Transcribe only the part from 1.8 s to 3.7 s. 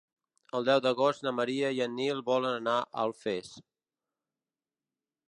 en Nil volen anar a Alfés.